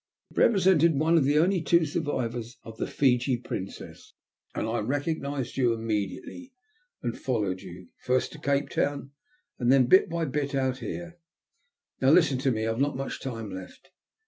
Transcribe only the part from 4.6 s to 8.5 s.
I recognised you immediately, and followed you, first to